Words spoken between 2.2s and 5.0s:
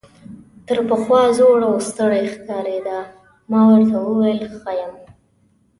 ښکارېده، ما ورته وویل ښه یم.